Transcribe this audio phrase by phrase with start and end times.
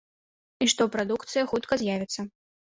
[0.65, 2.19] І што прадукцыя хутка з'явіцца.